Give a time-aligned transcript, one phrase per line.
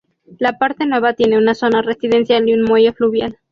[0.39, 3.37] La parte nueva tiene una zona residencial y un muelle fluvial.